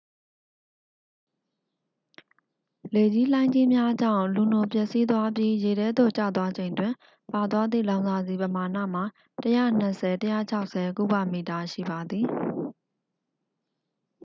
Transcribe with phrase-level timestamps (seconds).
[2.93, 6.93] လေကြီးလှိုင်းကြီးများကြောင့် လူနို ပျက်စီးသွားပြီး ရေထဲသို့ ကျသွားချိန်တွင်
[7.33, 9.03] ပါသွားသည့် လောင်စာဆီ ပမာဏမှာ
[10.41, 12.25] 120-160 ကုဗမီတာ ရှိပါသည်